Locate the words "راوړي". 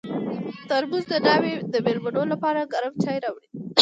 3.23-3.49